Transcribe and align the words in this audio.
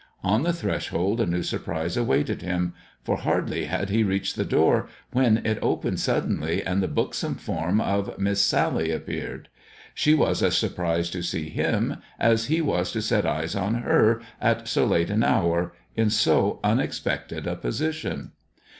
On 0.23 0.41
the 0.41 0.51
threshold 0.51 1.21
a 1.21 1.27
new 1.27 1.43
surprise 1.43 1.95
awaited 1.95 2.41
him, 2.41 2.73
for 3.03 3.17
hardly 3.17 3.65
had 3.65 3.91
he 3.91 4.01
reached 4.01 4.35
the 4.35 4.43
door 4.43 4.87
when 5.11 5.45
it 5.45 5.59
opened 5.61 5.99
suddenly, 5.99 6.63
and 6.65 6.81
the 6.81 6.87
buxom 6.87 7.35
form 7.35 7.79
of 7.79 8.17
Mistress 8.17 8.41
Sally 8.41 8.89
appeared. 8.89 9.47
She 9.93 10.15
was 10.15 10.41
as 10.41 10.57
surprised 10.57 11.13
to 11.13 11.21
see 11.21 11.49
him 11.49 11.97
as 12.19 12.47
he 12.47 12.61
was 12.61 12.91
to 12.93 13.01
set 13.03 13.27
eyes 13.27 13.53
on 13.55 13.75
her 13.83 14.23
at 14.41 14.67
so 14.67 14.87
late 14.87 15.11
an 15.11 15.21
hour, 15.21 15.71
in 15.95 16.09
so 16.09 16.59
unexpected 16.63 17.45
a 17.45 17.55
position. 17.55 18.31